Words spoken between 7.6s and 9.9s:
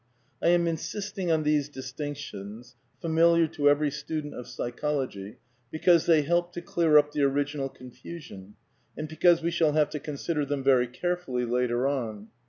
confusion, and because we shall